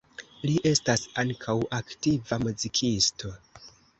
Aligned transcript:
Li 0.45 0.53
estas 0.69 1.03
ankaŭ 1.25 1.55
aktiva 1.79 2.41
muzikisto. 2.47 3.33